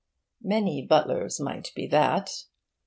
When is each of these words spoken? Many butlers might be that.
Many 0.41 0.83
butlers 0.87 1.39
might 1.39 1.71
be 1.75 1.85
that. 1.89 2.31